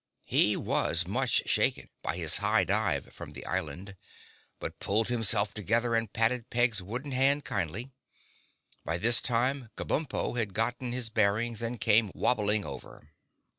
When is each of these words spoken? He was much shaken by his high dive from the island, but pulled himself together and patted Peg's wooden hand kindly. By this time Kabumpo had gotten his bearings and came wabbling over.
He 0.25 0.57
was 0.57 1.05
much 1.05 1.47
shaken 1.47 1.87
by 2.01 2.15
his 2.15 2.37
high 2.37 2.63
dive 2.63 3.13
from 3.13 3.33
the 3.33 3.45
island, 3.45 3.95
but 4.59 4.79
pulled 4.79 5.09
himself 5.09 5.53
together 5.53 5.93
and 5.93 6.11
patted 6.11 6.49
Peg's 6.49 6.81
wooden 6.81 7.11
hand 7.11 7.45
kindly. 7.45 7.91
By 8.83 8.97
this 8.97 9.21
time 9.21 9.69
Kabumpo 9.77 10.39
had 10.39 10.55
gotten 10.55 10.91
his 10.91 11.09
bearings 11.11 11.61
and 11.61 11.79
came 11.79 12.09
wabbling 12.15 12.65
over. 12.65 13.09